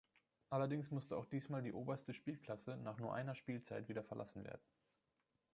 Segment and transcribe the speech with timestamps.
[0.49, 4.65] Allerdings musste auch diesmal die oberste Spielklasse nach nur einer Spielzeit wieder verlassen werden.